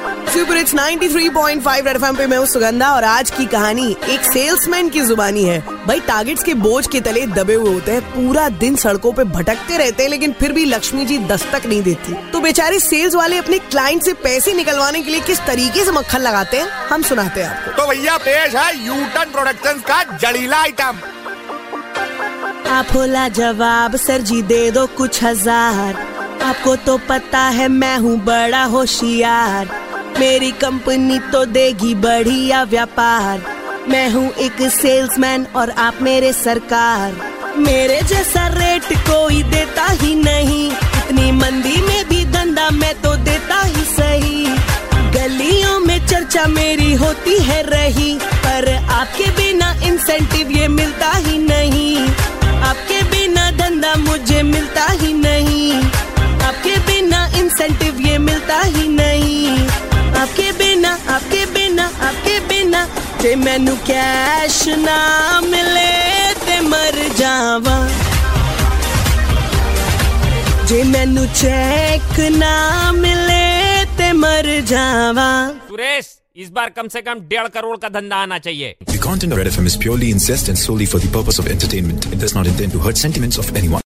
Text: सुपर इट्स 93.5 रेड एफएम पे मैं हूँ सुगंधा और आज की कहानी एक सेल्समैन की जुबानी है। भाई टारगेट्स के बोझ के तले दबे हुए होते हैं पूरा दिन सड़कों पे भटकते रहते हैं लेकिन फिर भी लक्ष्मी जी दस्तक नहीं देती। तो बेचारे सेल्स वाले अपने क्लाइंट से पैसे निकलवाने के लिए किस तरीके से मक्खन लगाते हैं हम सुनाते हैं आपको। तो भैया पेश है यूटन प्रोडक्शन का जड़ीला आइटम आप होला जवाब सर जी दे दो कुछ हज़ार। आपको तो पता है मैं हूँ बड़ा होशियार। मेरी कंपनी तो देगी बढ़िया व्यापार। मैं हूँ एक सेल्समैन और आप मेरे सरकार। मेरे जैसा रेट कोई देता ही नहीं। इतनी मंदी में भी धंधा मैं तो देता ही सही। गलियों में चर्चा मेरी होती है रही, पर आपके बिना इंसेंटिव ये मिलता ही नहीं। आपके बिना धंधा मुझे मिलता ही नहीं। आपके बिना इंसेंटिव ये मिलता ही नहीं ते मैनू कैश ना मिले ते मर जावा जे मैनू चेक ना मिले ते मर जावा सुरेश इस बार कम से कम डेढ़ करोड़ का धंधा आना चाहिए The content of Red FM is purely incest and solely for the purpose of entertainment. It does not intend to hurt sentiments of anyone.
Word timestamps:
सुपर 0.00 0.56
इट्स 0.56 0.74
93.5 0.74 1.86
रेड 1.86 1.96
एफएम 1.96 2.16
पे 2.16 2.26
मैं 2.26 2.36
हूँ 2.38 2.46
सुगंधा 2.46 2.90
और 2.94 3.04
आज 3.04 3.30
की 3.30 3.44
कहानी 3.46 3.84
एक 4.10 4.24
सेल्समैन 4.24 4.88
की 4.88 5.00
जुबानी 5.00 5.42
है। 5.44 5.58
भाई 5.86 6.00
टारगेट्स 6.00 6.42
के 6.42 6.54
बोझ 6.56 6.86
के 6.86 7.00
तले 7.00 7.26
दबे 7.28 7.54
हुए 7.54 7.72
होते 7.72 7.92
हैं 7.92 8.00
पूरा 8.04 8.48
दिन 8.58 8.76
सड़कों 8.76 9.12
पे 9.12 9.24
भटकते 9.26 9.76
रहते 9.78 10.02
हैं 10.02 10.10
लेकिन 10.10 10.32
फिर 10.40 10.52
भी 10.52 10.64
लक्ष्मी 10.64 11.04
जी 11.04 11.18
दस्तक 11.26 11.66
नहीं 11.66 11.82
देती। 11.82 12.14
तो 12.32 12.40
बेचारे 12.40 12.78
सेल्स 12.80 13.14
वाले 13.14 13.38
अपने 13.38 13.58
क्लाइंट 13.60 14.02
से 14.02 14.12
पैसे 14.22 14.52
निकलवाने 14.52 15.00
के 15.00 15.10
लिए 15.10 15.20
किस 15.20 15.40
तरीके 15.46 15.84
से 15.84 15.92
मक्खन 15.92 16.20
लगाते 16.20 16.56
हैं 16.56 16.68
हम 16.90 17.02
सुनाते 17.02 17.42
हैं 17.42 17.48
आपको। 17.48 17.82
तो 17.82 17.88
भैया 17.90 18.16
पेश 18.18 18.54
है 18.54 18.86
यूटन 18.86 19.32
प्रोडक्शन 19.32 19.82
का 19.88 20.02
जड़ीला 20.16 20.60
आइटम 20.60 21.00
आप 22.70 22.94
होला 22.94 23.28
जवाब 23.34 23.96
सर 23.96 24.20
जी 24.22 24.40
दे 24.44 24.70
दो 24.70 24.86
कुछ 24.96 25.22
हज़ार। 25.24 25.94
आपको 26.42 26.74
तो 26.78 26.96
पता 27.08 27.38
है 27.50 27.68
मैं 27.68 27.96
हूँ 27.98 28.16
बड़ा 28.24 28.64
होशियार। 28.64 29.78
मेरी 30.18 30.50
कंपनी 30.52 31.18
तो 31.32 31.44
देगी 31.44 31.94
बढ़िया 31.94 32.62
व्यापार। 32.62 33.42
मैं 33.88 34.10
हूँ 34.10 34.30
एक 34.34 34.60
सेल्समैन 34.70 35.46
और 35.56 35.70
आप 35.70 35.98
मेरे 36.02 36.32
सरकार। 36.32 37.12
मेरे 37.58 38.00
जैसा 38.02 38.46
रेट 38.48 38.92
कोई 39.08 39.42
देता 39.42 39.86
ही 39.92 40.14
नहीं। 40.14 40.70
इतनी 40.70 41.32
मंदी 41.32 41.80
में 41.82 42.04
भी 42.08 42.24
धंधा 42.24 42.68
मैं 42.70 42.94
तो 43.02 43.14
देता 43.16 43.60
ही 43.60 43.84
सही। 43.84 44.44
गलियों 45.12 45.78
में 45.78 46.06
चर्चा 46.06 46.46
मेरी 46.46 46.92
होती 46.94 47.38
है 47.38 47.62
रही, 47.62 48.14
पर 48.18 48.74
आपके 48.90 49.30
बिना 49.30 49.72
इंसेंटिव 49.82 50.50
ये 50.50 50.68
मिलता 50.68 51.12
ही 51.12 51.38
नहीं। 51.38 51.98
आपके 52.60 53.02
बिना 53.02 53.50
धंधा 53.50 53.94
मुझे 53.94 54.42
मिलता 54.42 54.86
ही 54.92 55.12
नहीं। 55.12 55.72
आपके 56.42 56.76
बिना 56.78 57.26
इंसेंटिव 57.36 58.00
ये 58.00 58.18
मिलता 58.18 58.60
ही 58.60 58.88
नहीं 58.88 58.99
ते 63.22 63.34
मैनू 63.36 63.74
कैश 63.86 64.58
ना 64.84 64.98
मिले 65.40 65.90
ते 66.44 66.60
मर 66.68 66.96
जावा 67.18 67.76
जे 70.70 70.82
मैनू 70.92 71.24
चेक 71.40 72.18
ना 72.36 72.54
मिले 73.00 73.44
ते 73.98 74.12
मर 74.22 74.48
जावा 74.72 75.28
सुरेश 75.68 76.08
इस 76.42 76.50
बार 76.56 76.70
कम 76.78 76.88
से 76.94 77.02
कम 77.02 77.20
डेढ़ 77.34 77.48
करोड़ 77.58 77.76
का 77.84 77.88
धंधा 77.98 78.16
आना 78.26 78.38
चाहिए 78.48 78.74
The 78.94 78.98
content 79.08 79.36
of 79.36 79.42
Red 79.42 79.52
FM 79.52 79.70
is 79.72 79.76
purely 79.84 80.10
incest 80.16 80.48
and 80.54 80.64
solely 80.64 80.86
for 80.94 81.04
the 81.04 81.12
purpose 81.18 81.42
of 81.44 81.52
entertainment. 81.58 82.10
It 82.16 82.26
does 82.26 82.34
not 82.40 82.52
intend 82.54 82.78
to 82.78 82.84
hurt 82.88 83.06
sentiments 83.06 83.44
of 83.44 83.54
anyone. 83.62 83.89